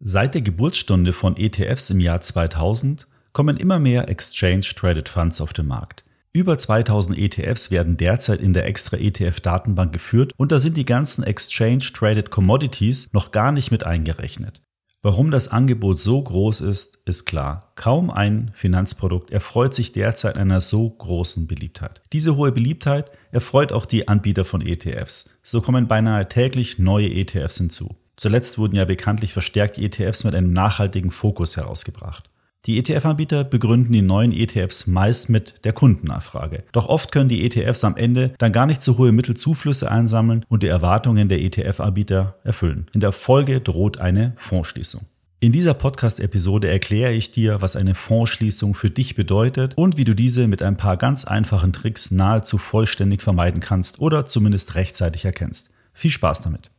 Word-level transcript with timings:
Seit 0.00 0.34
der 0.34 0.42
Geburtsstunde 0.42 1.12
von 1.12 1.36
ETFs 1.36 1.90
im 1.90 1.98
Jahr 1.98 2.20
2000 2.20 3.08
kommen 3.32 3.56
immer 3.56 3.80
mehr 3.80 4.08
Exchange 4.08 4.60
Traded 4.60 5.08
Funds 5.08 5.40
auf 5.40 5.52
den 5.52 5.66
Markt. 5.66 6.04
Über 6.32 6.56
2000 6.56 7.18
ETFs 7.18 7.72
werden 7.72 7.96
derzeit 7.96 8.40
in 8.40 8.52
der 8.52 8.66
extra 8.66 8.96
ETF-Datenbank 8.96 9.92
geführt 9.92 10.34
und 10.36 10.52
da 10.52 10.60
sind 10.60 10.76
die 10.76 10.84
ganzen 10.84 11.24
Exchange 11.24 11.90
Traded 11.92 12.30
Commodities 12.30 13.08
noch 13.12 13.32
gar 13.32 13.50
nicht 13.50 13.72
mit 13.72 13.82
eingerechnet. 13.82 14.62
Warum 15.02 15.32
das 15.32 15.48
Angebot 15.48 15.98
so 15.98 16.22
groß 16.22 16.60
ist, 16.60 17.00
ist 17.04 17.24
klar. 17.24 17.72
Kaum 17.74 18.10
ein 18.10 18.52
Finanzprodukt 18.54 19.32
erfreut 19.32 19.74
sich 19.74 19.90
derzeit 19.90 20.36
einer 20.36 20.60
so 20.60 20.90
großen 20.90 21.48
Beliebtheit. 21.48 22.02
Diese 22.12 22.36
hohe 22.36 22.52
Beliebtheit 22.52 23.10
erfreut 23.32 23.72
auch 23.72 23.86
die 23.86 24.06
Anbieter 24.06 24.44
von 24.44 24.60
ETFs. 24.60 25.38
So 25.42 25.60
kommen 25.60 25.88
beinahe 25.88 26.28
täglich 26.28 26.78
neue 26.78 27.10
ETFs 27.10 27.58
hinzu. 27.58 27.96
Zuletzt 28.18 28.58
wurden 28.58 28.74
ja 28.74 28.84
bekanntlich 28.84 29.32
verstärkt 29.32 29.78
ETFs 29.78 30.24
mit 30.24 30.34
einem 30.34 30.52
nachhaltigen 30.52 31.12
Fokus 31.12 31.56
herausgebracht. 31.56 32.28
Die 32.66 32.76
ETF-Anbieter 32.78 33.44
begründen 33.44 33.92
die 33.92 34.02
neuen 34.02 34.32
ETFs 34.32 34.88
meist 34.88 35.30
mit 35.30 35.64
der 35.64 35.72
Kundennachfrage. 35.72 36.64
Doch 36.72 36.88
oft 36.88 37.12
können 37.12 37.28
die 37.28 37.44
ETFs 37.46 37.84
am 37.84 37.96
Ende 37.96 38.34
dann 38.38 38.50
gar 38.50 38.66
nicht 38.66 38.82
so 38.82 38.98
hohe 38.98 39.12
Mittelzuflüsse 39.12 39.88
einsammeln 39.88 40.44
und 40.48 40.64
die 40.64 40.66
Erwartungen 40.66 41.28
der 41.28 41.40
ETF-Anbieter 41.40 42.34
erfüllen. 42.42 42.88
In 42.92 43.00
der 43.00 43.12
Folge 43.12 43.60
droht 43.60 43.98
eine 43.98 44.32
Fondsschließung. 44.36 45.02
In 45.38 45.52
dieser 45.52 45.74
Podcast-Episode 45.74 46.68
erkläre 46.68 47.12
ich 47.12 47.30
dir, 47.30 47.62
was 47.62 47.76
eine 47.76 47.94
Fondsschließung 47.94 48.74
für 48.74 48.90
dich 48.90 49.14
bedeutet 49.14 49.74
und 49.76 49.96
wie 49.96 50.04
du 50.04 50.14
diese 50.14 50.48
mit 50.48 50.60
ein 50.60 50.76
paar 50.76 50.96
ganz 50.96 51.24
einfachen 51.24 51.72
Tricks 51.72 52.10
nahezu 52.10 52.58
vollständig 52.58 53.22
vermeiden 53.22 53.60
kannst 53.60 54.00
oder 54.00 54.26
zumindest 54.26 54.74
rechtzeitig 54.74 55.24
erkennst. 55.24 55.70
Viel 55.94 56.10
Spaß 56.10 56.42
damit! 56.42 56.72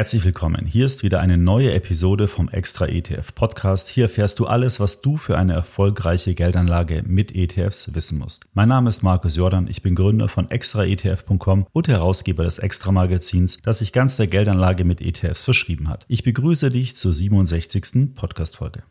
Herzlich 0.00 0.24
willkommen. 0.24 0.64
Hier 0.64 0.86
ist 0.86 1.02
wieder 1.02 1.20
eine 1.20 1.36
neue 1.36 1.74
Episode 1.74 2.26
vom 2.26 2.48
Extra 2.48 2.86
ETF 2.86 3.34
Podcast. 3.34 3.90
Hier 3.90 4.04
erfährst 4.04 4.38
du 4.38 4.46
alles, 4.46 4.80
was 4.80 5.02
du 5.02 5.18
für 5.18 5.36
eine 5.36 5.52
erfolgreiche 5.52 6.34
Geldanlage 6.34 7.02
mit 7.06 7.34
ETFs 7.34 7.94
wissen 7.94 8.18
musst. 8.18 8.46
Mein 8.54 8.70
Name 8.70 8.88
ist 8.88 9.02
Markus 9.02 9.36
Jordan. 9.36 9.66
Ich 9.68 9.82
bin 9.82 9.94
Gründer 9.94 10.30
von 10.30 10.50
extraetf.com 10.50 11.66
und 11.70 11.88
Herausgeber 11.88 12.44
des 12.44 12.58
Extra 12.58 12.92
Magazins, 12.92 13.60
das 13.60 13.80
sich 13.80 13.92
ganz 13.92 14.16
der 14.16 14.28
Geldanlage 14.28 14.86
mit 14.86 15.02
ETFs 15.02 15.44
verschrieben 15.44 15.90
hat. 15.90 16.06
Ich 16.08 16.22
begrüße 16.22 16.70
dich 16.70 16.96
zur 16.96 17.12
67. 17.12 18.14
Podcast 18.14 18.56
Folge. 18.56 18.82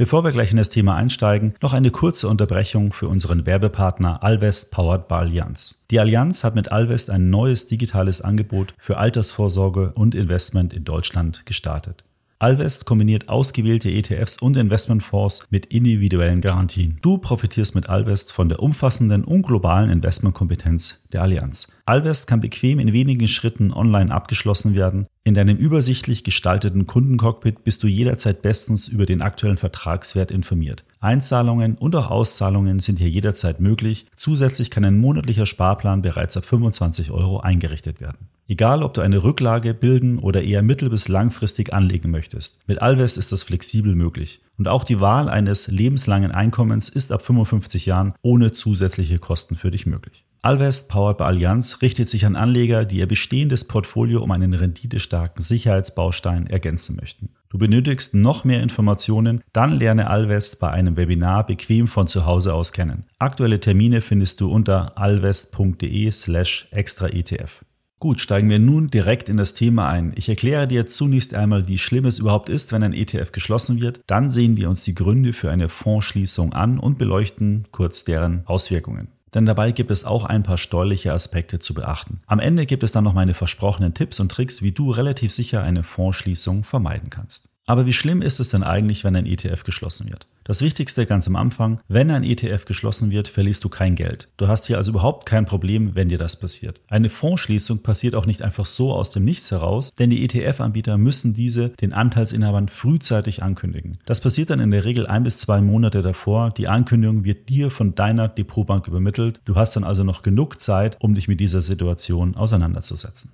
Bevor 0.00 0.24
wir 0.24 0.32
gleich 0.32 0.50
in 0.50 0.56
das 0.56 0.70
Thema 0.70 0.96
einsteigen, 0.96 1.52
noch 1.60 1.74
eine 1.74 1.90
kurze 1.90 2.26
Unterbrechung 2.26 2.94
für 2.94 3.06
unseren 3.06 3.44
Werbepartner 3.44 4.22
Alvest 4.22 4.72
Powered 4.72 5.08
by 5.08 5.16
Allianz. 5.16 5.84
Die 5.90 6.00
Allianz 6.00 6.42
hat 6.42 6.54
mit 6.54 6.72
Alvest 6.72 7.10
ein 7.10 7.28
neues 7.28 7.68
digitales 7.68 8.22
Angebot 8.22 8.72
für 8.78 8.96
Altersvorsorge 8.96 9.92
und 9.92 10.14
Investment 10.14 10.72
in 10.72 10.84
Deutschland 10.84 11.44
gestartet. 11.44 12.02
Alvest 12.42 12.86
kombiniert 12.86 13.28
ausgewählte 13.28 13.90
ETFs 13.90 14.38
und 14.38 14.56
Investmentfonds 14.56 15.46
mit 15.50 15.66
individuellen 15.66 16.40
Garantien. 16.40 16.96
Du 17.02 17.18
profitierst 17.18 17.74
mit 17.74 17.90
Alvest 17.90 18.32
von 18.32 18.48
der 18.48 18.60
umfassenden 18.60 19.24
und 19.24 19.42
globalen 19.42 19.90
Investmentkompetenz 19.90 21.04
der 21.12 21.20
Allianz. 21.20 21.68
Alvest 21.84 22.26
kann 22.26 22.40
bequem 22.40 22.78
in 22.78 22.94
wenigen 22.94 23.28
Schritten 23.28 23.74
online 23.74 24.10
abgeschlossen 24.10 24.74
werden. 24.74 25.06
In 25.22 25.34
deinem 25.34 25.58
übersichtlich 25.58 26.24
gestalteten 26.24 26.86
Kundencockpit 26.86 27.62
bist 27.62 27.82
du 27.82 27.88
jederzeit 27.88 28.40
bestens 28.40 28.88
über 28.88 29.04
den 29.04 29.20
aktuellen 29.20 29.58
Vertragswert 29.58 30.30
informiert. 30.30 30.86
Einzahlungen 30.98 31.76
und 31.76 31.94
auch 31.94 32.10
Auszahlungen 32.10 32.78
sind 32.78 32.98
hier 32.98 33.10
jederzeit 33.10 33.60
möglich. 33.60 34.06
Zusätzlich 34.14 34.70
kann 34.70 34.86
ein 34.86 34.98
monatlicher 34.98 35.44
Sparplan 35.44 36.00
bereits 36.00 36.38
ab 36.38 36.46
25 36.46 37.10
Euro 37.10 37.40
eingerichtet 37.40 38.00
werden. 38.00 38.30
Egal, 38.50 38.82
ob 38.82 38.94
du 38.94 39.00
eine 39.00 39.22
Rücklage 39.22 39.74
bilden 39.74 40.18
oder 40.18 40.42
eher 40.42 40.60
mittel- 40.60 40.90
bis 40.90 41.06
langfristig 41.06 41.72
anlegen 41.72 42.10
möchtest. 42.10 42.66
Mit 42.66 42.82
Alvest 42.82 43.16
ist 43.16 43.30
das 43.30 43.44
flexibel 43.44 43.94
möglich. 43.94 44.40
Und 44.58 44.66
auch 44.66 44.82
die 44.82 44.98
Wahl 44.98 45.28
eines 45.28 45.68
lebenslangen 45.68 46.32
Einkommens 46.32 46.88
ist 46.88 47.12
ab 47.12 47.22
55 47.22 47.86
Jahren 47.86 48.12
ohne 48.22 48.50
zusätzliche 48.50 49.20
Kosten 49.20 49.54
für 49.54 49.70
dich 49.70 49.86
möglich. 49.86 50.24
Alvest 50.42 50.88
Powered 50.88 51.18
by 51.18 51.24
Allianz 51.24 51.80
richtet 51.80 52.08
sich 52.08 52.26
an 52.26 52.34
Anleger, 52.34 52.84
die 52.84 52.96
ihr 52.96 53.06
bestehendes 53.06 53.68
Portfolio 53.68 54.20
um 54.20 54.32
einen 54.32 54.52
renditestarken 54.52 55.44
Sicherheitsbaustein 55.44 56.48
ergänzen 56.48 56.96
möchten. 56.96 57.28
Du 57.50 57.58
benötigst 57.58 58.16
noch 58.16 58.42
mehr 58.42 58.64
Informationen, 58.64 59.42
dann 59.52 59.78
lerne 59.78 60.10
Alvest 60.10 60.58
bei 60.58 60.70
einem 60.70 60.96
Webinar 60.96 61.46
bequem 61.46 61.86
von 61.86 62.08
zu 62.08 62.26
Hause 62.26 62.52
aus 62.54 62.72
kennen. 62.72 63.04
Aktuelle 63.20 63.60
Termine 63.60 64.00
findest 64.00 64.40
du 64.40 64.50
unter 64.50 64.98
alvest.de 64.98 66.10
slash 66.10 66.66
extra 66.72 67.06
ETF. 67.06 67.64
Gut, 68.00 68.18
steigen 68.18 68.48
wir 68.48 68.58
nun 68.58 68.88
direkt 68.88 69.28
in 69.28 69.36
das 69.36 69.52
Thema 69.52 69.90
ein. 69.90 70.14
Ich 70.16 70.30
erkläre 70.30 70.66
dir 70.66 70.86
zunächst 70.86 71.34
einmal, 71.34 71.68
wie 71.68 71.76
schlimm 71.76 72.06
es 72.06 72.18
überhaupt 72.18 72.48
ist, 72.48 72.72
wenn 72.72 72.82
ein 72.82 72.94
ETF 72.94 73.30
geschlossen 73.30 73.82
wird. 73.82 74.00
Dann 74.06 74.30
sehen 74.30 74.56
wir 74.56 74.70
uns 74.70 74.84
die 74.84 74.94
Gründe 74.94 75.34
für 75.34 75.50
eine 75.50 75.68
Fondsschließung 75.68 76.54
an 76.54 76.78
und 76.78 76.96
beleuchten 76.96 77.66
kurz 77.72 78.04
deren 78.04 78.46
Auswirkungen. 78.46 79.08
Denn 79.34 79.44
dabei 79.44 79.72
gibt 79.72 79.90
es 79.90 80.06
auch 80.06 80.24
ein 80.24 80.42
paar 80.42 80.56
steuerliche 80.56 81.12
Aspekte 81.12 81.58
zu 81.58 81.74
beachten. 81.74 82.22
Am 82.26 82.40
Ende 82.40 82.64
gibt 82.64 82.84
es 82.84 82.92
dann 82.92 83.04
noch 83.04 83.12
meine 83.12 83.34
versprochenen 83.34 83.92
Tipps 83.92 84.18
und 84.18 84.32
Tricks, 84.32 84.62
wie 84.62 84.72
du 84.72 84.90
relativ 84.90 85.30
sicher 85.30 85.62
eine 85.62 85.82
Fondsschließung 85.82 86.64
vermeiden 86.64 87.10
kannst. 87.10 87.49
Aber 87.70 87.86
wie 87.86 87.92
schlimm 87.92 88.20
ist 88.20 88.40
es 88.40 88.48
denn 88.48 88.64
eigentlich, 88.64 89.04
wenn 89.04 89.14
ein 89.14 89.26
ETF 89.26 89.62
geschlossen 89.62 90.10
wird? 90.10 90.26
Das 90.42 90.60
Wichtigste 90.60 91.06
ganz 91.06 91.28
am 91.28 91.36
Anfang, 91.36 91.78
wenn 91.86 92.10
ein 92.10 92.24
ETF 92.24 92.64
geschlossen 92.64 93.12
wird, 93.12 93.28
verlierst 93.28 93.62
du 93.62 93.68
kein 93.68 93.94
Geld. 93.94 94.26
Du 94.38 94.48
hast 94.48 94.66
hier 94.66 94.76
also 94.76 94.90
überhaupt 94.90 95.24
kein 95.24 95.44
Problem, 95.44 95.94
wenn 95.94 96.08
dir 96.08 96.18
das 96.18 96.40
passiert. 96.40 96.80
Eine 96.88 97.10
Fondsschließung 97.10 97.84
passiert 97.84 98.16
auch 98.16 98.26
nicht 98.26 98.42
einfach 98.42 98.66
so 98.66 98.92
aus 98.92 99.12
dem 99.12 99.24
Nichts 99.24 99.52
heraus, 99.52 99.90
denn 99.96 100.10
die 100.10 100.24
ETF-Anbieter 100.24 100.98
müssen 100.98 101.32
diese 101.32 101.68
den 101.68 101.92
Anteilsinhabern 101.92 102.68
frühzeitig 102.68 103.44
ankündigen. 103.44 103.98
Das 104.04 104.20
passiert 104.20 104.50
dann 104.50 104.58
in 104.58 104.72
der 104.72 104.84
Regel 104.84 105.06
ein 105.06 105.22
bis 105.22 105.36
zwei 105.36 105.60
Monate 105.60 106.02
davor. 106.02 106.50
Die 106.50 106.66
Ankündigung 106.66 107.22
wird 107.22 107.48
dir 107.48 107.70
von 107.70 107.94
deiner 107.94 108.26
Depotbank 108.26 108.88
übermittelt. 108.88 109.42
Du 109.44 109.54
hast 109.54 109.76
dann 109.76 109.84
also 109.84 110.02
noch 110.02 110.22
genug 110.22 110.60
Zeit, 110.60 110.96
um 110.98 111.14
dich 111.14 111.28
mit 111.28 111.38
dieser 111.38 111.62
Situation 111.62 112.34
auseinanderzusetzen. 112.34 113.30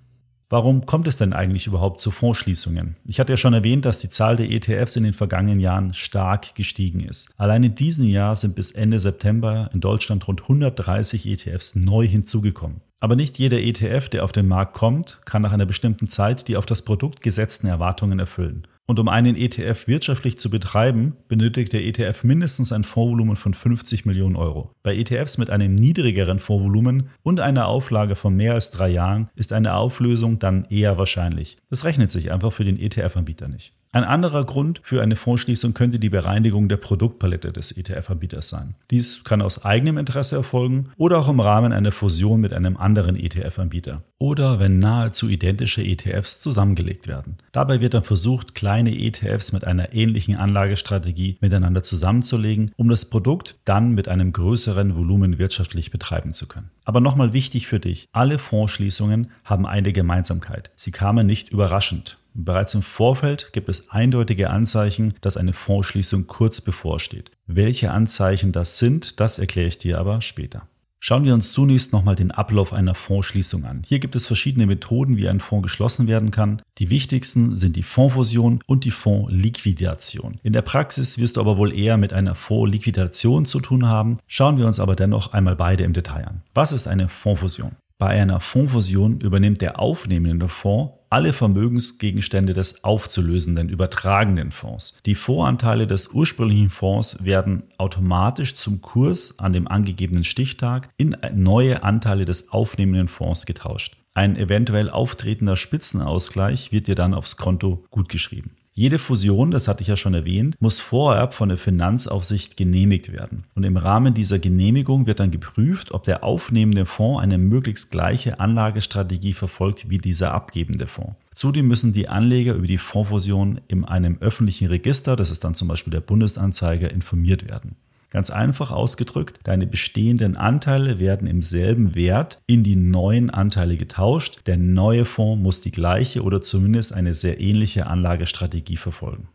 Warum 0.49 0.87
kommt 0.87 1.09
es 1.09 1.17
denn 1.17 1.33
eigentlich 1.33 1.67
überhaupt 1.67 1.99
zu 1.99 2.12
Fondsschließungen? 2.12 2.95
Ich 3.05 3.19
hatte 3.19 3.33
ja 3.33 3.37
schon 3.37 3.53
erwähnt, 3.53 3.84
dass 3.84 3.99
die 3.99 4.09
Zahl 4.09 4.37
der 4.37 4.49
ETFs 4.49 4.95
in 4.95 5.03
den 5.03 5.12
vergangenen 5.12 5.59
Jahren 5.59 5.93
stark 5.93 6.55
gestiegen 6.55 7.01
ist. 7.01 7.31
Allein 7.37 7.65
in 7.65 7.75
diesem 7.75 8.05
Jahr 8.07 8.37
sind 8.37 8.55
bis 8.55 8.71
Ende 8.71 9.01
September 9.01 9.69
in 9.75 9.81
Deutschland 9.81 10.29
rund 10.29 10.43
130 10.43 11.27
ETFs 11.27 11.75
neu 11.75 12.07
hinzugekommen. 12.07 12.81
Aber 13.01 13.17
nicht 13.17 13.39
jeder 13.39 13.59
ETF, 13.59 14.09
der 14.09 14.23
auf 14.23 14.31
den 14.31 14.47
Markt 14.47 14.75
kommt, 14.75 15.21
kann 15.25 15.43
nach 15.43 15.53
einer 15.53 15.67
bestimmten 15.67 16.09
Zeit 16.09 16.47
die 16.47 16.57
auf 16.57 16.65
das 16.65 16.83
Produkt 16.83 17.23
gesetzten 17.23 17.67
Erwartungen 17.67 18.21
erfüllen. 18.21 18.69
Und 18.89 19.01
um 19.01 19.09
einen 19.09 19.35
ETF 19.35 19.89
wirtschaftlich 19.89 20.39
zu 20.39 20.49
betreiben, 20.49 21.17
benötigt 21.27 21.73
der 21.73 21.85
ETF 21.85 22.23
mindestens 22.23 22.73
ein 22.73 22.85
Fondsvolumen 22.85 23.35
von 23.35 23.53
50 23.53 24.07
Millionen 24.07 24.37
Euro. 24.37 24.71
Bei 24.85 24.97
ETFs 24.97 25.39
mit 25.39 25.51
einem 25.51 25.75
niedrigeren 25.75 26.39
Fondsvolumen 26.39 27.11
und 27.25 27.41
einer 27.41 27.67
Auflage 27.67 28.15
von 28.15 28.37
mehr 28.37 28.55
als 28.55 28.71
drei 28.71 28.89
Jahren 28.89 29.29
ist 29.35 29.53
eine 29.53 29.75
Auflösung 29.75 30.39
dann 30.39 30.67
eher 30.67 30.99
wahrscheinlich. 30.99 31.59
Das 31.69 31.85
rechnet 31.85 32.13
sich 32.13 32.31
einfach 32.31 32.53
für 32.53 32.65
den 32.65 32.79
ETF-Anbieter 32.79 33.49
nicht. 33.49 33.73
Ein 33.93 34.05
anderer 34.05 34.45
Grund 34.45 34.81
für 34.83 35.01
eine 35.01 35.17
Fondsschließung 35.17 35.73
könnte 35.73 35.99
die 35.99 36.11
Bereinigung 36.11 36.69
der 36.69 36.77
Produktpalette 36.77 37.53
des 37.53 37.73
ETF-Anbieters 37.73 38.49
sein. 38.49 38.75
Dies 38.91 39.25
kann 39.25 39.41
aus 39.41 39.65
eigenem 39.65 39.97
Interesse 39.97 40.37
erfolgen 40.37 40.91
oder 40.99 41.19
auch 41.19 41.29
im 41.29 41.41
Rahmen 41.41 41.73
einer 41.73 41.93
Fusion 41.93 42.41
mit 42.41 42.53
einem 42.53 42.77
anderen 42.77 43.17
ETF-Anbieter. 43.17 44.03
Oder 44.19 44.59
wenn 44.61 44.79
nahezu 44.79 45.29
identische 45.29 45.83
ETFs 45.83 46.41
zusammengelegt 46.41 47.07
werden. 47.07 47.37
Dabei 47.53 47.81
wird 47.81 47.95
dann 47.95 48.03
versucht, 48.03 48.55
kleine 48.55 48.95
ETFs 48.95 49.53
mit 49.53 49.65
einer 49.65 49.95
ähnlichen 49.95 50.37
Anlagestrategie 50.37 51.39
miteinander 51.41 51.83
zusammenzulegen, 51.83 52.72
um 52.77 52.89
das 52.89 53.09
Produkt 53.09 53.57
dann 53.65 53.93
mit 53.93 54.09
einem 54.09 54.33
größeren 54.33 54.95
Volumen 54.95 55.39
wirtschaftlich 55.39 55.91
betreiben 55.91 56.33
zu 56.33 56.47
können. 56.47 56.71
Aber 56.84 57.01
nochmal 57.01 57.33
wichtig 57.33 57.66
für 57.66 57.81
dich, 57.81 58.09
alle 58.13 58.39
Fondsschließungen 58.39 59.31
haben 59.45 59.66
eine 59.66 59.93
Gemeinsamkeit. 59.93 60.71
Sie 60.77 60.93
kamen 60.93 61.27
nicht 61.27 61.51
überraschend. 61.51 62.19
Bereits 62.38 62.74
im 62.74 62.83
Vorfeld 62.83 63.50
gibt 63.53 63.71
es 63.71 63.88
eindeutige 63.88 64.50
Anzeichen, 64.50 65.15
dass 65.22 65.38
eine 65.38 65.54
Fondsschließung 65.54 66.27
kurz 66.27 66.60
bevorsteht. 66.60 67.30
Welche 67.47 67.92
Anzeichen 67.92 68.53
das 68.53 68.78
sind, 68.78 69.21
das 69.21 69.38
erkläre 69.38 69.68
ich 69.68 69.78
dir 69.78 69.98
aber 69.98 70.21
später. 70.21 70.68
Schauen 70.98 71.24
wir 71.24 71.33
uns 71.33 71.53
zunächst 71.53 71.92
nochmal 71.92 72.15
den 72.15 72.30
Ablauf 72.30 72.74
einer 72.74 72.94
Fondsschließung 72.94 73.65
an. 73.65 73.83
Hier 73.86 74.00
gibt 74.00 74.16
es 74.16 74.27
verschiedene 74.27 74.66
Methoden, 74.66 75.16
wie 75.16 75.28
ein 75.28 75.41
Fonds 75.41 75.62
geschlossen 75.62 76.09
werden 76.09 76.30
kann. 76.30 76.60
Die 76.78 76.91
wichtigsten 76.91 77.54
sind 77.54 77.77
die 77.77 77.83
Fondsfusion 77.83 78.60
und 78.66 78.84
die 78.84 78.91
Fondsliquidation. 78.91 80.38
In 80.42 80.53
der 80.53 80.62
Praxis 80.62 81.18
wirst 81.18 81.36
du 81.36 81.41
aber 81.41 81.56
wohl 81.56 81.74
eher 81.74 81.97
mit 81.97 82.12
einer 82.12 82.34
Fondsliquidation 82.34 83.47
zu 83.47 83.60
tun 83.60 83.86
haben. 83.86 84.18
Schauen 84.27 84.59
wir 84.59 84.66
uns 84.66 84.80
aber 84.80 84.94
dennoch 84.94 85.33
einmal 85.33 85.56
beide 85.56 85.84
im 85.84 85.94
Detail 85.94 86.27
an. 86.27 86.42
Was 86.53 86.72
ist 86.72 86.86
eine 86.86 87.09
Fondsfusion? 87.09 87.77
Bei 87.98 88.09
einer 88.09 88.41
Fondsfusion 88.41 89.21
übernimmt 89.21 89.63
der 89.63 89.81
aufnehmende 89.81 90.48
Fonds 90.51 90.93
alle 91.09 91.33
Vermögensgegenstände 91.33 92.53
des 92.53 92.84
aufzulösenden, 92.84 93.71
übertragenden 93.71 94.51
Fonds. 94.51 94.98
Die 95.07 95.15
Voranteile 95.15 95.87
des 95.87 96.09
ursprünglichen 96.09 96.69
Fonds 96.69 97.25
werden 97.25 97.63
automatisch 97.78 98.54
zum 98.54 98.83
Kurs 98.83 99.39
an 99.39 99.54
dem 99.54 99.66
angegebenen 99.66 100.25
Stichtag 100.25 100.91
in 100.98 101.16
neue 101.33 101.84
Anteile 101.84 102.27
des 102.27 102.53
aufnehmenden 102.53 103.09
Fonds 103.09 103.47
getauscht. 103.47 103.97
Ein 104.13 104.37
eventuell 104.37 104.91
auftretender 104.91 105.57
Spitzenausgleich 105.57 106.72
wird 106.72 106.89
dir 106.89 106.97
dann 106.97 107.15
aufs 107.15 107.37
Konto 107.37 107.84
gutgeschrieben. 107.91 108.57
Jede 108.78 108.99
Fusion, 108.99 109.51
das 109.51 109.69
hatte 109.69 109.81
ich 109.81 109.89
ja 109.89 109.97
schon 109.97 110.13
erwähnt, 110.13 110.61
muss 110.61 110.81
vorab 110.81 111.33
von 111.33 111.49
der 111.49 111.57
Finanzaufsicht 111.57 112.59
genehmigt 112.59 113.11
werden. 113.11 113.45
Und 113.55 113.65
im 113.65 113.78
Rahmen 113.78 114.13
dieser 114.13 114.39
Genehmigung 114.39 115.07
wird 115.07 115.19
dann 115.19 115.31
geprüft, 115.31 115.93
ob 115.93 116.05
der 116.05 116.23
aufnehmende 116.23 116.84
Fonds 116.84 117.23
eine 117.23 117.39
möglichst 117.39 117.91
gleiche 117.91 118.39
Anlagestrategie 118.39 119.33
verfolgt 119.33 119.89
wie 119.89 119.97
dieser 119.97 120.34
abgebende 120.34 120.87
Fonds. 120.87 121.17
Zudem 121.33 121.69
müssen 121.69 121.95
die 121.95 122.11
Anleger 122.11 122.53
über 122.53 122.67
die 122.67 122.77
Fondsfusion 122.77 123.63
in 123.67 123.87
einem 123.87 124.19
öffentlichen 124.21 124.69
Register, 124.69 125.17
das 125.17 125.31
ist 125.31 125.43
dann 125.43 125.55
zum 125.55 125.69
Beispiel 125.69 125.93
der 125.93 126.01
Bundesanzeiger, 126.01 126.91
informiert 126.91 127.49
werden. 127.49 127.77
Ganz 128.16 128.30
einfach 128.30 128.72
ausgedrückt, 128.72 129.41
deine 129.45 129.66
bestehenden 129.66 130.39
Anteile 130.39 130.98
werden 130.98 131.28
im 131.28 131.42
selben 131.42 131.95
Wert 131.95 132.39
in 132.47 132.65
die 132.65 132.74
neuen 132.74 133.28
Anteile 133.28 133.77
getauscht. 133.77 134.41
Der 134.47 134.57
neue 134.57 135.04
Fonds 135.04 135.42
muss 135.42 135.60
die 135.60 135.71
gleiche 135.71 136.22
oder 136.22 136.41
zumindest 136.41 136.95
eine 136.95 137.13
sehr 137.13 137.42
ähnliche 137.42 137.89
Anlagestrategie 137.89 138.78
verfolgen. 138.78 139.28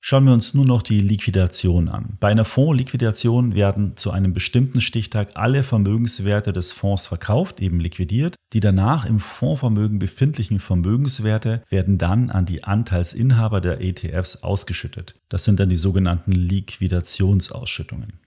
Schauen 0.00 0.24
wir 0.24 0.32
uns 0.32 0.54
nun 0.54 0.68
noch 0.68 0.82
die 0.82 1.00
Liquidation 1.00 1.88
an. 1.88 2.16
Bei 2.20 2.28
einer 2.28 2.44
Fondsliquidation 2.44 3.54
werden 3.54 3.96
zu 3.96 4.12
einem 4.12 4.34
bestimmten 4.34 4.80
Stichtag 4.80 5.30
alle 5.34 5.64
Vermögenswerte 5.64 6.52
des 6.52 6.72
Fonds 6.72 7.08
verkauft, 7.08 7.60
eben 7.60 7.80
liquidiert. 7.80 8.36
Die 8.52 8.60
danach 8.60 9.04
im 9.04 9.18
Fondsvermögen 9.18 9.98
befindlichen 9.98 10.60
Vermögenswerte 10.60 11.64
werden 11.68 11.98
dann 11.98 12.30
an 12.30 12.46
die 12.46 12.62
Anteilsinhaber 12.62 13.60
der 13.60 13.80
ETFs 13.80 14.44
ausgeschüttet. 14.44 15.16
Das 15.28 15.44
sind 15.44 15.58
dann 15.58 15.70
die 15.70 15.76
sogenannten 15.76 16.32
Liquidationsausschüttungen. 16.32 18.20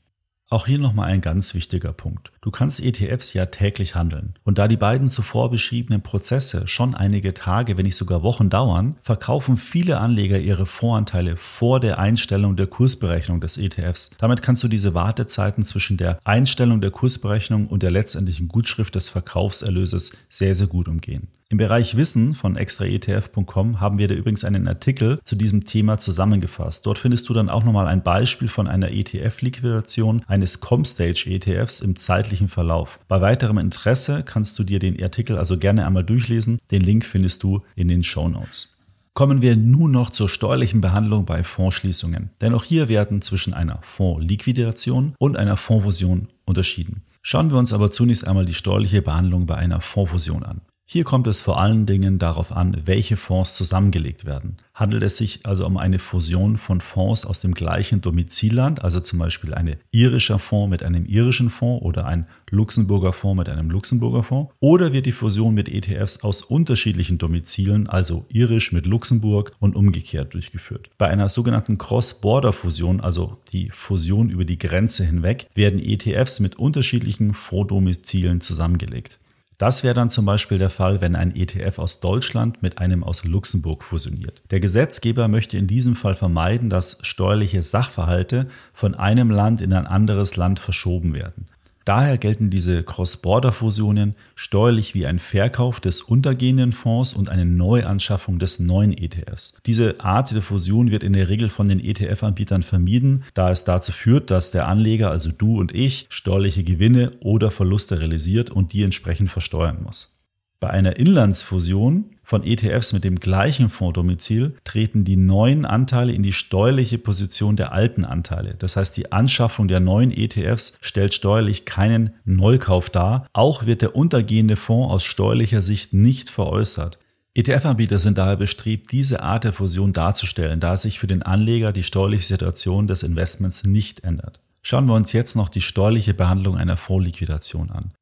Auch 0.52 0.66
hier 0.66 0.80
nochmal 0.80 1.12
ein 1.12 1.22
ganz 1.22 1.54
wichtiger 1.54 1.94
Punkt. 1.94 2.32
Du 2.42 2.50
kannst 2.50 2.84
ETFs 2.84 3.34
ja 3.34 3.46
täglich 3.46 3.94
handeln. 3.94 4.34
Und 4.44 4.58
da 4.58 4.68
die 4.68 4.78
beiden 4.78 5.08
zuvor 5.08 5.52
beschriebenen 5.52 6.02
Prozesse 6.02 6.68
schon 6.68 6.96
einige 6.96 7.36
Tage, 7.36 7.78
wenn 7.78 7.86
nicht 7.86 7.96
sogar 7.96 8.24
Wochen 8.24 8.50
dauern, 8.50 8.98
verkaufen 9.04 9.58
viele 9.58 10.00
Anleger 10.00 10.40
ihre 10.40 10.66
Voranteile 10.66 11.38
vor 11.38 11.80
der 11.80 12.00
Einstellung 12.00 12.56
der 12.56 12.66
Kursberechnung 12.66 13.42
des 13.42 13.58
ETFs. 13.58 14.10
Damit 14.18 14.42
kannst 14.42 14.64
du 14.64 14.68
diese 14.68 14.96
Wartezeiten 14.96 15.66
zwischen 15.66 15.98
der 15.98 16.18
Einstellung 16.24 16.82
der 16.82 16.90
Kursberechnung 16.90 17.68
und 17.68 17.84
der 17.84 17.92
letztendlichen 17.92 18.48
Gutschrift 18.48 18.96
des 18.96 19.10
Verkaufserlöses 19.10 20.14
sehr, 20.30 20.56
sehr 20.56 20.68
gut 20.68 20.88
umgehen. 20.88 21.28
Im 21.52 21.58
Bereich 21.58 21.98
Wissen 21.98 22.36
von 22.36 22.56
extraetf.com 22.56 23.80
haben 23.80 23.98
wir 23.98 24.08
da 24.08 24.14
übrigens 24.14 24.44
einen 24.44 24.68
Artikel 24.68 25.20
zu 25.24 25.36
diesem 25.36 25.66
Thema 25.66 25.98
zusammengefasst. 25.98 26.86
Dort 26.86 27.00
findest 27.00 27.28
du 27.28 27.34
dann 27.34 27.50
auch 27.50 27.64
nochmal 27.64 27.88
ein 27.88 28.04
Beispiel 28.04 28.48
von 28.48 28.68
einer 28.68 28.92
ETF-Liquidation 28.92 30.22
eines 30.28 30.60
Comstage-ETFs 30.60 31.82
im 31.82 31.96
zeitlichen 31.96 32.50
Verlauf. 32.50 33.00
Bei 33.08 33.20
weiterem 33.22 33.58
Interesse 33.58 34.22
kannst 34.24 34.60
du 34.60 34.64
dir 34.64 34.78
den 34.78 35.02
Artikel 35.02 35.40
also 35.40 35.58
gerne 35.58 35.88
einmal 35.88 36.04
durchlesen. 36.04 36.60
Den 36.70 36.82
Link 36.82 37.04
findest 37.04 37.42
du 37.42 37.64
in 37.76 37.88
den 37.88 38.04
Show 38.04 38.30
Notes. 38.30 38.78
Kommen 39.16 39.42
wir 39.42 39.56
nun 39.56 39.90
noch 39.90 40.12
zur 40.12 40.30
steuerlichen 40.30 40.82
Behandlung 40.82 41.26
bei 41.26 41.44
Fondsschließungen. 41.44 42.30
Denn 42.42 42.54
auch 42.54 42.64
hier 42.64 42.90
werden 42.90 43.24
zwischen 43.24 43.56
einer 43.56 43.80
Fondsliquidation 43.82 45.16
und 45.18 45.36
einer 45.36 45.58
Fondsfusion 45.58 46.28
unterschieden. 46.46 47.02
Schauen 47.24 47.50
wir 47.50 47.58
uns 47.58 47.74
aber 47.74 47.90
zunächst 47.90 48.28
einmal 48.28 48.46
die 48.46 48.54
steuerliche 48.54 49.02
Behandlung 49.02 49.48
bei 49.48 49.56
einer 49.56 49.82
Fondsfusion 49.82 50.44
an. 50.44 50.62
Hier 50.92 51.04
kommt 51.04 51.28
es 51.28 51.40
vor 51.40 51.62
allen 51.62 51.86
Dingen 51.86 52.18
darauf 52.18 52.52
an, 52.52 52.76
welche 52.86 53.16
Fonds 53.16 53.56
zusammengelegt 53.56 54.26
werden. 54.26 54.58
Handelt 54.74 55.04
es 55.04 55.18
sich 55.18 55.46
also 55.46 55.68
um 55.68 55.78
eine 55.78 56.00
Fusion 56.00 56.58
von 56.58 56.82
Fonds 56.82 57.28
aus 57.28 57.42
dem 57.42 57.54
gleichen 57.54 58.02
Domizilland, 58.02 58.84
also 58.84 59.00
zum 59.00 59.20
Beispiel 59.20 59.54
ein 59.54 59.76
irischer 59.92 60.40
Fonds 60.40 60.72
mit 60.72 60.82
einem 60.82 61.06
irischen 61.06 61.52
Fonds 61.52 61.86
oder 61.86 62.08
ein 62.08 62.26
Luxemburger 62.50 63.14
Fonds 63.14 63.38
mit 63.38 63.50
einem 63.50 63.70
Luxemburger 63.70 64.24
Fonds? 64.24 64.52
Oder 64.62 64.92
wird 64.92 65.06
die 65.06 65.12
Fusion 65.12 65.54
mit 65.54 65.70
ETFs 65.70 66.24
aus 66.24 66.42
unterschiedlichen 66.42 67.20
Domizilen, 67.20 67.86
also 67.86 68.26
irisch 68.30 68.72
mit 68.72 68.88
Luxemburg 68.88 69.52
und 69.60 69.76
umgekehrt 69.76 70.34
durchgeführt? 70.34 70.90
Bei 70.98 71.08
einer 71.08 71.30
sogenannten 71.30 71.78
Cross-Border-Fusion, 71.78 73.00
also 73.00 73.38
die 73.54 73.70
Fusion 73.70 74.32
über 74.32 74.44
die 74.44 74.58
Grenze 74.58 75.06
hinweg, 75.06 75.50
werden 75.54 75.80
ETFs 75.80 76.40
mit 76.40 76.58
unterschiedlichen 76.58 77.36
Fonddomizilen 77.36 78.42
zusammengelegt. 78.42 79.20
Das 79.60 79.84
wäre 79.84 79.94
dann 79.94 80.10
zum 80.10 80.26
Beispiel 80.26 80.58
der 80.58 80.70
Fall, 80.70 81.02
wenn 81.02 81.18
ein 81.18 81.36
ETF 81.36 81.80
aus 81.80 82.00
Deutschland 82.00 82.64
mit 82.64 82.78
einem 82.78 83.04
aus 83.04 83.26
Luxemburg 83.26 83.84
fusioniert. 83.84 84.42
Der 84.52 84.62
Gesetzgeber 84.62 85.28
möchte 85.28 85.58
in 85.58 85.68
diesem 85.68 85.98
Fall 85.98 86.16
vermeiden, 86.16 86.70
dass 86.70 86.98
steuerliche 87.02 87.62
Sachverhalte 87.62 88.48
von 88.74 88.96
einem 88.96 89.30
Land 89.30 89.60
in 89.60 89.74
ein 89.74 89.86
anderes 89.86 90.38
Land 90.38 90.60
verschoben 90.60 91.14
werden. 91.14 91.48
Daher 91.90 92.20
gelten 92.20 92.52
diese 92.52 92.84
Cross-Border-Fusionen 92.84 94.14
steuerlich 94.36 94.94
wie 94.94 95.08
ein 95.08 95.18
Verkauf 95.18 95.80
des 95.80 96.02
untergehenden 96.02 96.72
Fonds 96.72 97.14
und 97.14 97.30
eine 97.30 97.48
Neuanschaffung 97.48 98.38
des 98.38 98.60
neuen 98.60 98.96
ETFs. 98.96 99.60
Diese 99.66 100.00
Art 100.00 100.32
der 100.32 100.44
Fusion 100.44 100.92
wird 100.92 101.02
in 101.02 101.14
der 101.14 101.30
Regel 101.30 101.50
von 101.50 101.68
den 101.68 101.80
ETF-Anbietern 101.80 102.62
vermieden, 102.62 103.24
da 103.34 103.50
es 103.50 103.64
dazu 103.64 103.92
führt, 103.92 104.30
dass 104.30 104.52
der 104.52 104.68
Anleger, 104.68 105.10
also 105.10 105.32
du 105.32 105.60
und 105.60 105.74
ich, 105.74 106.06
steuerliche 106.10 106.64
Gewinne 106.64 107.10
oder 107.22 107.50
Verluste 107.50 108.00
realisiert 108.00 108.52
und 108.52 108.72
die 108.74 108.84
entsprechend 108.84 109.32
versteuern 109.32 109.82
muss. 109.82 110.16
Bei 110.60 110.70
einer 110.70 110.98
Inlandsfusion 110.98 112.18
von 112.30 112.44
ETFs 112.44 112.94
mit 112.94 113.04
dem 113.04 113.16
gleichen 113.16 113.70
Fondsdomizil 113.70 114.54
treten 114.64 115.04
die 115.04 115.16
neuen 115.16 115.66
Anteile 115.66 116.14
in 116.14 116.22
die 116.22 116.32
steuerliche 116.32 117.00
Position 117.00 117.56
der 117.56 117.72
alten 117.72 118.06
Anteile. 118.06 118.54
Das 118.54 118.76
heißt, 118.76 118.96
die 118.98 119.12
Anschaffung 119.12 119.68
der 119.68 119.80
neuen 119.80 120.12
ETFs 120.12 120.78
stellt 120.80 121.16
steuerlich 121.16 121.66
keinen 121.66 122.12
Neukauf 122.26 122.92
dar. 122.92 123.26
Auch 123.34 123.66
wird 123.66 123.82
der 123.82 123.96
untergehende 123.96 124.58
Fonds 124.58 124.94
aus 124.94 125.06
steuerlicher 125.06 125.64
Sicht 125.64 125.92
nicht 125.92 126.30
veräußert. 126.30 127.00
ETF-Anbieter 127.34 127.98
sind 127.98 128.20
daher 128.20 128.38
bestrebt, 128.38 128.92
diese 128.92 129.24
Art 129.24 129.44
der 129.44 129.54
Fusion 129.54 129.92
darzustellen, 129.92 130.60
da 130.60 130.78
sich 130.78 131.00
für 131.00 131.08
den 131.08 131.24
Anleger 131.24 131.72
die 131.72 131.82
steuerliche 131.82 132.26
Situation 132.26 132.86
des 132.86 133.02
Investments 133.02 133.64
nicht 133.64 134.04
ändert. 134.04 134.40
Schauen 134.62 134.88
wir 134.88 134.94
uns 134.94 135.14
jetzt 135.14 135.36
noch 135.36 135.50
die 135.50 135.62
steuerliche 135.62 136.14
Behandlung 136.14 136.58
einer 136.58 136.78
Fondsliquidation 136.78 137.72
an. 137.72 137.94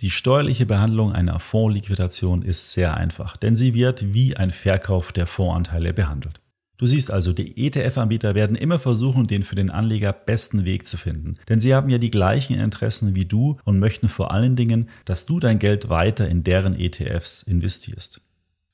Die 0.00 0.10
steuerliche 0.10 0.66
Behandlung 0.66 1.12
einer 1.12 1.38
Fondsliquidation 1.38 2.42
ist 2.42 2.72
sehr 2.72 2.96
einfach, 2.96 3.36
denn 3.36 3.56
sie 3.56 3.74
wird 3.74 4.12
wie 4.12 4.36
ein 4.36 4.50
Verkauf 4.50 5.12
der 5.12 5.26
Fondsanteile 5.26 5.94
behandelt. 5.94 6.40
Du 6.76 6.86
siehst 6.86 7.12
also, 7.12 7.32
die 7.32 7.66
ETF-Anbieter 7.66 8.34
werden 8.34 8.56
immer 8.56 8.80
versuchen, 8.80 9.28
den 9.28 9.44
für 9.44 9.54
den 9.54 9.70
Anleger 9.70 10.12
besten 10.12 10.64
Weg 10.64 10.88
zu 10.88 10.96
finden. 10.96 11.34
Denn 11.48 11.60
sie 11.60 11.72
haben 11.72 11.88
ja 11.88 11.98
die 11.98 12.10
gleichen 12.10 12.58
Interessen 12.58 13.14
wie 13.14 13.24
du 13.24 13.58
und 13.64 13.78
möchten 13.78 14.08
vor 14.08 14.32
allen 14.32 14.56
Dingen, 14.56 14.88
dass 15.04 15.26
du 15.26 15.38
dein 15.38 15.60
Geld 15.60 15.88
weiter 15.88 16.28
in 16.28 16.42
deren 16.42 16.78
ETFs 16.78 17.42
investierst. 17.42 18.20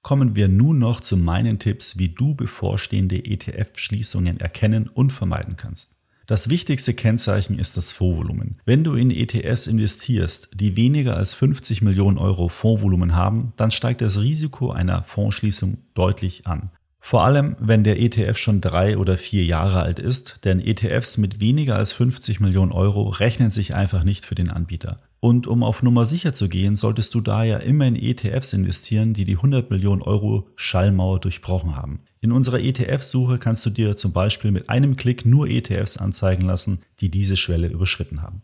Kommen 0.02 0.34
wir 0.34 0.48
nun 0.48 0.78
noch 0.78 1.00
zu 1.00 1.18
meinen 1.18 1.58
Tipps, 1.58 1.98
wie 1.98 2.08
du 2.08 2.34
bevorstehende 2.34 3.22
ETF-Schließungen 3.22 4.40
erkennen 4.40 4.88
und 4.88 5.12
vermeiden 5.12 5.56
kannst. 5.58 5.99
Das 6.30 6.48
wichtigste 6.48 6.94
Kennzeichen 6.94 7.58
ist 7.58 7.76
das 7.76 7.90
Fondsvolumen. 7.90 8.60
Wenn 8.64 8.84
du 8.84 8.94
in 8.94 9.10
ETS 9.10 9.66
investierst, 9.66 10.50
die 10.54 10.76
weniger 10.76 11.16
als 11.16 11.34
50 11.34 11.82
Millionen 11.82 12.18
Euro 12.18 12.48
Fondsvolumen 12.48 13.16
haben, 13.16 13.52
dann 13.56 13.72
steigt 13.72 14.00
das 14.00 14.20
Risiko 14.20 14.70
einer 14.70 15.02
Fondsschließung 15.02 15.78
deutlich 15.94 16.46
an. 16.46 16.70
Vor 17.00 17.24
allem, 17.24 17.56
wenn 17.58 17.82
der 17.82 17.98
ETF 18.00 18.36
schon 18.36 18.60
drei 18.60 18.96
oder 18.96 19.18
vier 19.18 19.44
Jahre 19.44 19.82
alt 19.82 19.98
ist, 19.98 20.44
denn 20.44 20.60
ETFs 20.60 21.18
mit 21.18 21.40
weniger 21.40 21.74
als 21.74 21.92
50 21.94 22.38
Millionen 22.38 22.70
Euro 22.70 23.08
rechnen 23.08 23.50
sich 23.50 23.74
einfach 23.74 24.04
nicht 24.04 24.24
für 24.24 24.36
den 24.36 24.50
Anbieter. 24.50 24.98
Und 25.20 25.46
um 25.46 25.62
auf 25.62 25.82
Nummer 25.82 26.06
sicher 26.06 26.32
zu 26.32 26.48
gehen, 26.48 26.76
solltest 26.76 27.14
du 27.14 27.20
daher 27.20 27.60
immer 27.60 27.86
in 27.86 27.94
ETFs 27.94 28.54
investieren, 28.54 29.12
die 29.12 29.26
die 29.26 29.36
100 29.36 29.70
Millionen 29.70 30.00
Euro 30.00 30.48
Schallmauer 30.56 31.20
durchbrochen 31.20 31.76
haben. 31.76 32.00
In 32.22 32.32
unserer 32.32 32.60
ETF-Suche 32.60 33.38
kannst 33.38 33.64
du 33.66 33.70
dir 33.70 33.96
zum 33.96 34.12
Beispiel 34.12 34.50
mit 34.50 34.70
einem 34.70 34.96
Klick 34.96 35.26
nur 35.26 35.46
ETFs 35.48 35.98
anzeigen 35.98 36.46
lassen, 36.46 36.80
die 37.00 37.10
diese 37.10 37.36
Schwelle 37.36 37.68
überschritten 37.68 38.22
haben. 38.22 38.42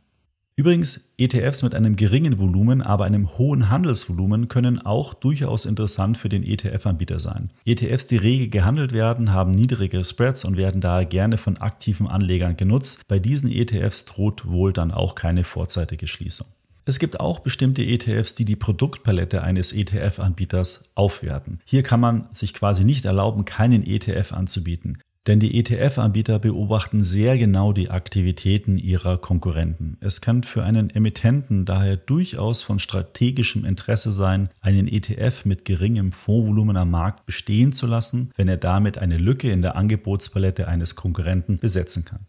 Übrigens, 0.59 1.12
ETFs 1.18 1.62
mit 1.62 1.75
einem 1.75 1.97
geringen 1.97 2.38
Volumen, 2.38 2.80
aber 2.80 3.04
einem 3.04 3.37
hohen 3.37 3.68
Handelsvolumen 3.68 4.49
können 4.49 4.80
auch 4.80 5.12
durchaus 5.12 5.66
interessant 5.66 6.16
für 6.16 6.30
den 6.30 6.42
ETF-Anbieter 6.42 7.18
sein. 7.18 7.50
ETFs, 7.66 8.06
die 8.06 8.16
rege 8.16 8.49
gehandelt 8.49 8.92
werden, 8.92 9.33
haben 9.35 9.50
niedrige 9.50 10.02
Spreads 10.02 10.47
und 10.47 10.56
werden 10.56 10.80
daher 10.80 11.04
gerne 11.04 11.37
von 11.37 11.59
aktiven 11.59 12.06
Anlegern 12.06 12.56
genutzt. 12.56 13.02
Bei 13.06 13.18
diesen 13.18 13.50
ETFs 13.52 14.06
droht 14.06 14.47
wohl 14.47 14.73
dann 14.73 14.92
auch 14.92 15.14
keine 15.14 15.45
vorzeitige 15.45 16.06
Schließung. 16.06 16.47
Es 16.88 17.00
gibt 17.00 17.19
auch 17.19 17.40
bestimmte 17.40 17.83
ETFs, 17.85 18.37
die 18.37 18.45
die 18.45 18.55
Produktpalette 18.55 19.43
eines 19.43 19.73
ETF-Anbieters 19.73 20.93
aufwerten. 20.95 21.61
Hier 21.64 21.83
kann 21.83 21.99
man 21.99 22.28
sich 22.31 22.55
quasi 22.55 22.85
nicht 22.85 23.05
erlauben, 23.05 23.45
keinen 23.45 23.85
ETF 23.85 24.33
anzubieten. 24.33 24.99
Denn 25.26 25.40
die 25.40 25.59
ETF-Anbieter 25.59 26.38
beobachten 26.38 27.02
sehr 27.02 27.37
genau 27.38 27.73
die 27.73 27.90
Aktivitäten 27.90 28.78
ihrer 28.78 29.19
Konkurrenten. 29.19 29.97
Es 30.00 30.21
kann 30.21 30.45
für 30.45 30.62
einen 30.62 30.88
Emittenten 30.88 31.64
daher 31.64 31.97
durchaus 31.97 32.62
von 32.62 32.78
strategischem 32.78 33.64
Interesse 33.64 34.12
sein, 34.12 34.50
einen 34.61 34.87
ETF 34.87 35.45
mit 35.45 35.64
geringem 35.64 36.12
Fondsvolumen 36.12 36.76
am 36.76 36.93
Markt 36.93 37.26
bestehen 37.26 37.73
zu 37.73 37.88
lassen, 37.88 38.31
wenn 38.37 38.47
er 38.47 38.59
damit 38.59 38.99
eine 38.99 39.19
Lücke 39.19 39.50
in 39.50 39.62
der 39.62 39.75
Angebotspalette 39.75 40.69
eines 40.69 40.95
Konkurrenten 40.95 41.59
besetzen 41.59 42.05
kann. 42.05 42.26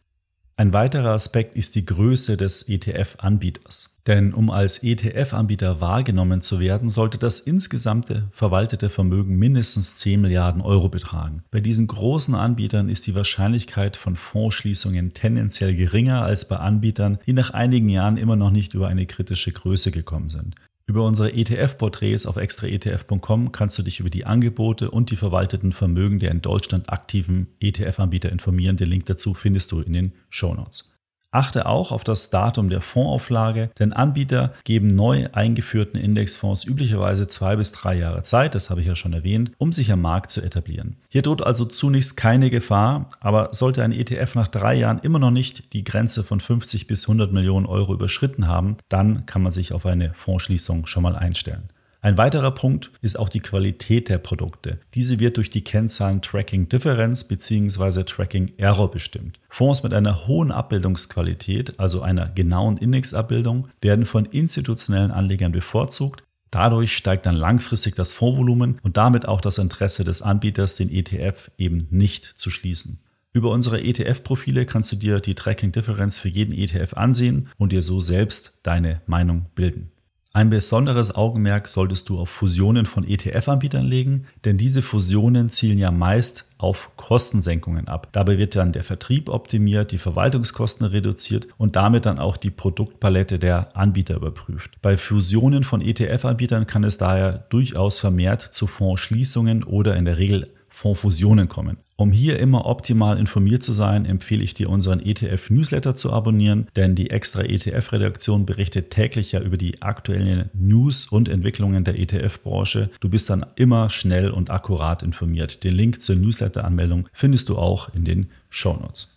Ein 0.56 0.74
weiterer 0.74 1.12
Aspekt 1.12 1.56
ist 1.56 1.76
die 1.76 1.86
Größe 1.86 2.36
des 2.36 2.68
ETF-Anbieters. 2.68 3.97
Denn 4.08 4.34
um 4.34 4.50
als 4.50 4.84
ETF-Anbieter 4.84 5.82
wahrgenommen 5.82 6.40
zu 6.40 6.62
werden, 6.62 6.90
sollte 6.90 7.18
das 7.18 7.42
insgesamte 7.42 8.30
verwaltete 8.32 8.90
Vermögen 8.90 9.36
mindestens 9.36 9.98
10 9.98 10.22
Milliarden 10.22 10.62
Euro 10.62 10.88
betragen. 10.88 11.44
Bei 11.52 11.60
diesen 11.60 11.88
großen 11.88 12.34
Anbietern 12.34 12.88
ist 12.88 13.06
die 13.06 13.16
Wahrscheinlichkeit 13.16 13.98
von 13.98 14.16
Fondsschließungen 14.16 15.14
tendenziell 15.14 15.76
geringer 15.76 16.22
als 16.22 16.48
bei 16.48 16.56
Anbietern, 16.56 17.20
die 17.26 17.34
nach 17.34 17.50
einigen 17.50 17.90
Jahren 17.90 18.16
immer 18.16 18.38
noch 18.38 18.52
nicht 18.52 18.74
über 18.74 18.88
eine 18.88 19.06
kritische 19.06 19.52
Größe 19.52 19.92
gekommen 19.92 20.30
sind. 20.30 20.56
Über 20.86 21.04
unsere 21.04 21.34
ETF-Porträts 21.34 22.26
auf 22.26 22.38
extraetf.com 22.38 23.52
kannst 23.52 23.78
du 23.78 23.84
dich 23.84 24.00
über 24.00 24.10
die 24.10 24.26
Angebote 24.26 24.90
und 24.90 25.12
die 25.12 25.18
verwalteten 25.18 25.74
Vermögen 25.74 26.20
der 26.20 26.32
in 26.32 26.42
Deutschland 26.42 26.90
aktiven 26.90 27.48
ETF-Anbieter 27.60 28.32
informieren. 28.32 28.78
Den 28.78 28.88
Link 28.88 29.06
dazu 29.06 29.34
findest 29.34 29.74
du 29.74 29.82
in 29.82 29.92
den 29.92 30.14
Show 30.30 30.54
Notes. 30.54 30.97
Achte 31.32 31.66
auch 31.66 31.92
auf 31.92 32.04
das 32.04 32.30
Datum 32.30 32.70
der 32.70 32.82
Fondsauflage, 32.82 33.70
denn 33.80 33.94
Anbieter 33.94 34.54
geben 34.64 34.88
neu 34.88 35.28
eingeführten 35.34 36.00
Indexfonds 36.00 36.64
üblicherweise 36.64 37.28
zwei 37.28 37.56
bis 37.58 37.72
drei 37.72 37.96
Jahre 37.96 38.24
Zeit, 38.24 38.56
das 38.56 38.70
habe 38.70 38.82
ich 38.82 38.88
ja 38.88 38.96
schon 38.96 39.14
erwähnt, 39.14 39.52
um 39.58 39.74
sich 39.74 39.92
am 39.92 40.02
Markt 40.02 40.32
zu 40.32 40.42
etablieren. 40.42 40.98
Hier 41.10 41.22
droht 41.22 41.44
also 41.44 41.66
zunächst 41.66 42.16
keine 42.16 42.50
Gefahr, 42.50 43.10
aber 43.20 43.50
sollte 43.52 43.84
ein 43.84 43.92
ETF 43.92 44.36
nach 44.36 44.48
drei 44.48 44.76
Jahren 44.76 45.00
immer 45.00 45.20
noch 45.20 45.32
nicht 45.32 45.74
die 45.74 45.84
Grenze 45.84 46.24
von 46.24 46.40
50 46.40 46.88
bis 46.88 47.06
100 47.06 47.34
Millionen 47.34 47.66
Euro 47.66 47.94
überschritten 47.94 48.48
haben, 48.48 48.78
dann 48.90 49.26
kann 49.26 49.42
man 49.42 49.52
sich 49.52 49.74
auf 49.74 49.86
eine 49.86 50.14
Fondsschließung 50.14 50.86
schon 50.86 51.04
mal 51.04 51.16
einstellen. 51.16 51.70
Ein 52.02 52.18
weiterer 52.18 52.52
Punkt 52.52 52.92
ist 53.02 53.18
auch 53.18 53.30
die 53.30 53.40
Qualität 53.40 54.10
der 54.10 54.20
Produkte. 54.20 54.80
Diese 54.94 55.20
wird 55.20 55.38
durch 55.38 55.50
die 55.50 55.64
Kennzahlen 55.64 56.22
Tracking 56.22 56.70
Differenz 56.70 57.24
bzw. 57.24 58.04
Tracking 58.04 58.52
Error 58.58 58.92
bestimmt. 58.92 59.40
Fonds 59.50 59.84
mit 59.84 59.94
einer 59.94 60.28
hohen 60.28 60.52
Abbildungsqualität, 60.52 61.80
also 61.80 62.02
einer 62.02 62.28
genauen 62.28 62.78
Indexabbildung, 62.78 63.70
werden 63.82 64.06
von 64.06 64.26
institutionellen 64.26 65.12
Anlegern 65.12 65.52
bevorzugt. 65.52 66.24
Dadurch 66.52 66.96
steigt 66.96 67.26
dann 67.26 67.36
langfristig 67.36 67.96
das 67.96 68.14
Fondsvolumen 68.14 68.80
und 68.84 68.96
damit 68.98 69.28
auch 69.28 69.42
das 69.42 69.58
Interesse 69.58 70.04
des 70.04 70.22
Anbieters, 70.22 70.76
den 70.76 70.90
ETF 70.90 71.52
eben 71.58 71.88
nicht 71.90 72.26
zu 72.26 72.50
schließen. 72.50 73.00
Über 73.34 73.52
unsere 73.52 73.82
ETF-Profile 73.84 74.66
kannst 74.66 74.92
du 74.92 74.96
dir 74.96 75.20
die 75.20 75.36
Tracking 75.36 75.72
Differenz 75.72 76.18
für 76.18 76.30
jeden 76.30 76.54
ETF 76.54 76.94
ansehen 76.94 77.50
und 77.58 77.72
dir 77.72 77.82
so 77.82 78.02
selbst 78.02 78.60
deine 78.64 79.02
Meinung 79.06 79.48
bilden. 79.54 79.92
Ein 80.38 80.52
besonderes 80.52 81.16
Augenmerk 81.16 81.68
solltest 81.68 82.10
du 82.10 82.20
auf 82.20 82.30
Fusionen 82.30 82.86
von 82.86 83.04
ETF-Anbietern 83.04 83.84
legen, 83.84 84.28
denn 84.46 84.56
diese 84.56 84.84
Fusionen 84.84 85.50
zielen 85.50 85.80
ja 85.80 85.90
meist 85.90 86.46
auf 86.60 86.92
Kostensenkungen 86.96 87.88
ab. 87.88 88.10
Dabei 88.12 88.38
wird 88.38 88.56
dann 88.56 88.72
der 88.72 88.84
Vertrieb 88.84 89.30
optimiert, 89.30 89.92
die 89.92 89.98
Verwaltungskosten 89.98 90.86
reduziert 90.86 91.48
und 91.58 91.76
damit 91.76 92.06
dann 92.06 92.20
auch 92.20 92.38
die 92.38 92.52
Produktpalette 92.52 93.40
der 93.40 93.76
Anbieter 93.76 94.16
überprüft. 94.16 94.80
Bei 94.84 94.96
Fusionen 94.96 95.64
von 95.64 95.82
ETF-Anbietern 95.82 96.68
kann 96.68 96.84
es 96.84 97.00
daher 97.00 97.48
durchaus 97.50 97.98
vermehrt 97.98 98.42
zu 98.42 98.68
Fondsschließungen 98.68 99.64
oder 99.64 99.96
in 99.96 100.06
der 100.06 100.20
Regel 100.20 100.52
Fondsfusionen 100.78 101.48
kommen. 101.48 101.78
Um 101.96 102.12
hier 102.12 102.38
immer 102.38 102.68
optimal 102.68 103.18
informiert 103.18 103.64
zu 103.64 103.74
sein, 103.74 104.06
empfehle 104.06 104.44
ich 104.44 104.54
dir 104.54 104.70
unseren 104.70 105.00
ETF-Newsletter 105.00 105.96
zu 105.96 106.14
abonnieren, 106.14 106.68
denn 106.76 106.94
die 106.94 107.10
extra 107.10 107.42
ETF-Redaktion 107.42 108.46
berichtet 108.46 108.92
täglich 108.92 109.32
ja 109.32 109.42
über 109.42 109.58
die 109.58 109.82
aktuellen 109.82 110.52
News 110.54 111.08
und 111.08 111.30
Entwicklungen 111.30 111.84
der 111.84 111.98
ETF-Branche. 111.98 112.92
Du 113.00 113.10
bist 113.10 113.28
dann 113.32 113.44
immer 113.56 113.90
schnell 113.90 114.30
und 114.30 114.52
akkurat 114.52 115.02
informiert. 115.02 115.64
Den 115.64 115.74
Link 115.74 116.04
zur 116.04 116.16
Newsletter-Anmeldung 116.16 117.10
findest 117.12 117.50
du 117.50 117.58
auch 117.58 117.92
in 117.96 118.06
den 118.06 118.28
Show 118.52 118.74
Notes. 118.74 119.10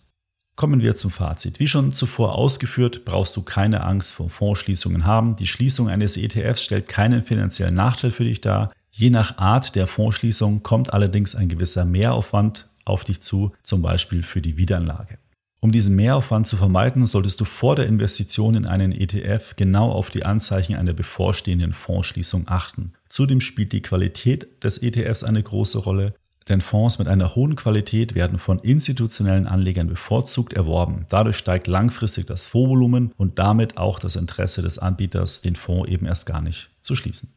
Kommen 0.55 0.81
wir 0.81 0.95
zum 0.95 1.11
Fazit. 1.11 1.59
Wie 1.59 1.67
schon 1.67 1.93
zuvor 1.93 2.33
ausgeführt, 2.35 3.05
brauchst 3.05 3.35
du 3.37 3.43
keine 3.43 3.83
Angst 3.83 4.13
vor 4.13 4.31
Fondsschließungen 4.31 5.05
haben. 5.05 5.35
Die 5.35 5.47
Schließung 5.47 5.89
eines 5.89 6.17
ETFs 6.17 6.63
stellt 6.63 6.87
keinen 6.87 7.21
finanziellen 7.21 7.75
Nachteil 7.75 8.09
für 8.09 8.23
dich 8.23 8.41
dar. 8.41 8.71
Je 8.93 9.09
nach 9.09 9.37
Art 9.37 9.75
der 9.75 9.87
Fondsschließung 9.87 10.63
kommt 10.63 10.93
allerdings 10.93 11.33
ein 11.35 11.47
gewisser 11.47 11.85
Mehraufwand 11.85 12.69
auf 12.83 13.05
dich 13.05 13.21
zu, 13.21 13.53
zum 13.63 13.81
Beispiel 13.81 14.21
für 14.21 14.41
die 14.41 14.57
Wiederanlage. 14.57 15.17
Um 15.61 15.71
diesen 15.71 15.95
Mehraufwand 15.95 16.47
zu 16.47 16.57
vermeiden, 16.57 17.05
solltest 17.05 17.39
du 17.39 17.45
vor 17.45 17.75
der 17.75 17.85
Investition 17.85 18.55
in 18.55 18.65
einen 18.65 18.91
ETF 18.91 19.55
genau 19.55 19.91
auf 19.91 20.09
die 20.09 20.25
Anzeichen 20.25 20.75
einer 20.75 20.93
bevorstehenden 20.93 21.71
Fondsschließung 21.71 22.47
achten. 22.47 22.93
Zudem 23.07 23.39
spielt 23.39 23.71
die 23.71 23.83
Qualität 23.83 24.63
des 24.63 24.79
ETFs 24.79 25.23
eine 25.23 25.41
große 25.41 25.77
Rolle, 25.77 26.15
denn 26.49 26.61
Fonds 26.61 26.99
mit 26.99 27.07
einer 27.07 27.35
hohen 27.35 27.55
Qualität 27.55 28.15
werden 28.15 28.39
von 28.39 28.59
institutionellen 28.59 29.45
Anlegern 29.45 29.87
bevorzugt 29.87 30.53
erworben. 30.53 31.05
Dadurch 31.09 31.37
steigt 31.37 31.67
langfristig 31.67 32.25
das 32.25 32.47
Fondsvolumen 32.47 33.13
und 33.15 33.39
damit 33.39 33.77
auch 33.77 33.99
das 33.99 34.15
Interesse 34.15 34.63
des 34.63 34.79
Anbieters, 34.79 35.41
den 35.41 35.55
Fonds 35.55 35.89
eben 35.89 36.07
erst 36.07 36.25
gar 36.25 36.41
nicht 36.41 36.71
zu 36.81 36.95
schließen. 36.95 37.31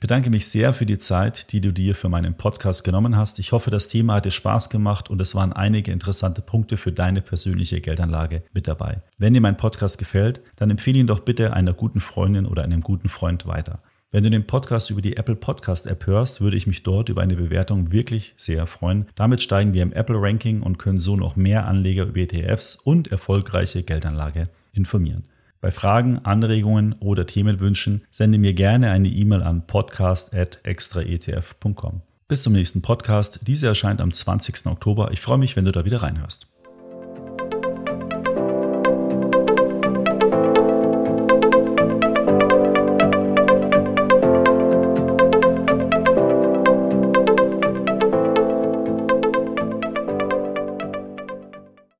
Ich 0.00 0.08
bedanke 0.08 0.30
mich 0.30 0.46
sehr 0.46 0.72
für 0.72 0.86
die 0.86 0.96
Zeit, 0.96 1.52
die 1.52 1.60
du 1.60 1.74
dir 1.74 1.94
für 1.94 2.08
meinen 2.08 2.34
Podcast 2.34 2.84
genommen 2.84 3.18
hast. 3.18 3.38
Ich 3.38 3.52
hoffe, 3.52 3.68
das 3.68 3.88
Thema 3.88 4.14
hat 4.14 4.24
dir 4.24 4.30
Spaß 4.30 4.70
gemacht 4.70 5.10
und 5.10 5.20
es 5.20 5.34
waren 5.34 5.52
einige 5.52 5.92
interessante 5.92 6.40
Punkte 6.40 6.78
für 6.78 6.90
deine 6.90 7.20
persönliche 7.20 7.82
Geldanlage 7.82 8.42
mit 8.54 8.66
dabei. 8.66 9.02
Wenn 9.18 9.34
dir 9.34 9.42
mein 9.42 9.58
Podcast 9.58 9.98
gefällt, 9.98 10.40
dann 10.56 10.70
empfehle 10.70 10.98
ihn 10.98 11.06
doch 11.06 11.20
bitte 11.20 11.52
einer 11.52 11.74
guten 11.74 12.00
Freundin 12.00 12.46
oder 12.46 12.62
einem 12.62 12.80
guten 12.80 13.10
Freund 13.10 13.46
weiter. 13.46 13.82
Wenn 14.10 14.24
du 14.24 14.30
den 14.30 14.46
Podcast 14.46 14.88
über 14.88 15.02
die 15.02 15.18
Apple 15.18 15.36
Podcast 15.36 15.86
App 15.86 16.06
hörst, 16.06 16.40
würde 16.40 16.56
ich 16.56 16.66
mich 16.66 16.82
dort 16.82 17.10
über 17.10 17.20
eine 17.20 17.36
Bewertung 17.36 17.92
wirklich 17.92 18.32
sehr 18.38 18.66
freuen. 18.66 19.04
Damit 19.16 19.42
steigen 19.42 19.74
wir 19.74 19.82
im 19.82 19.92
Apple 19.92 20.16
Ranking 20.18 20.62
und 20.62 20.78
können 20.78 20.98
so 20.98 21.14
noch 21.14 21.36
mehr 21.36 21.66
Anleger 21.66 22.04
über 22.04 22.20
ETFs 22.20 22.74
und 22.74 23.08
erfolgreiche 23.08 23.82
Geldanlage 23.82 24.48
informieren. 24.72 25.24
Bei 25.60 25.70
Fragen, 25.70 26.20
Anregungen 26.20 26.94
oder 27.00 27.26
Themenwünschen 27.26 28.06
sende 28.10 28.38
mir 28.38 28.54
gerne 28.54 28.90
eine 28.90 29.08
E-Mail 29.08 29.42
an 29.42 29.66
podcast.extraetf.com. 29.66 32.00
Bis 32.28 32.42
zum 32.42 32.54
nächsten 32.54 32.80
Podcast. 32.80 33.40
Diese 33.46 33.66
erscheint 33.66 34.00
am 34.00 34.10
20. 34.10 34.64
Oktober. 34.66 35.10
Ich 35.12 35.20
freue 35.20 35.36
mich, 35.36 35.56
wenn 35.56 35.66
du 35.66 35.72
da 35.72 35.84
wieder 35.84 36.00
reinhörst. 36.02 36.49